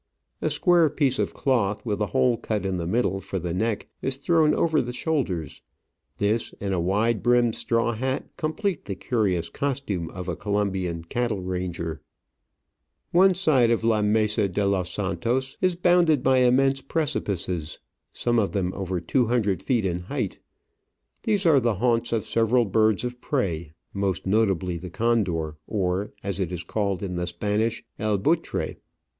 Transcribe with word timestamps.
A 0.41 0.49
square 0.49 0.89
piece 0.89 1.19
of 1.19 1.35
cloth, 1.35 1.85
with 1.85 2.01
a 2.01 2.07
hole 2.07 2.35
cut 2.35 2.65
in 2.65 2.77
the 2.77 2.87
middle 2.87 3.21
for 3.21 3.37
the 3.37 3.53
neck, 3.53 3.87
is 4.01 4.15
thrown 4.17 4.51
over 4.55 4.81
the 4.81 4.91
shoulders; 4.93 5.61
this, 6.17 6.55
and 6.59 6.73
a 6.73 6.79
wide 6.79 7.21
brimmed 7.21 7.53
straw 7.53 7.91
hat, 7.93 8.25
complete 8.35 8.85
the 8.85 8.95
curious 8.95 9.47
costume 9.47 10.09
of 10.09 10.27
a 10.27 10.35
Colombian 10.35 11.03
cattle 11.03 11.43
rancrer. 11.43 12.01
One 13.11 13.35
side 13.35 13.69
of 13.69 13.83
La 13.83 14.01
Mesa 14.01 14.05
'c>^ 14.05 14.05
Digitized 14.05 14.15
by 14.15 14.17
VjOOQIC 14.17 14.23
114 14.23 14.23
Travels 14.23 14.37
and 14.41 14.47
Adventures 14.49 14.55
de 14.55 14.65
los 14.65 14.91
Santos 14.91 15.57
is 15.61 15.75
bounded 15.75 16.23
by 16.23 16.37
immense 16.39 16.81
precipices, 16.81 17.79
some 18.11 18.39
of 18.39 18.51
them 18.53 18.73
over 18.73 18.99
two 18.99 19.27
hundred 19.27 19.61
feet 19.61 19.85
in 19.85 19.99
height. 19.99 20.39
These 21.21 21.45
are 21.45 21.59
the 21.59 21.75
haunts 21.75 22.11
of 22.11 22.25
several 22.25 22.65
birds 22.65 23.03
of 23.03 23.21
prey, 23.21 23.73
most 23.93 24.25
notably 24.25 24.79
the 24.79 24.89
condor, 24.89 25.57
or, 25.67 26.11
as 26.23 26.39
it 26.39 26.51
is 26.51 26.63
called 26.63 27.03
in 27.03 27.17
the 27.17 27.27
Spanish, 27.27 27.83
El 27.99 28.17
Btiitre. 28.17 28.77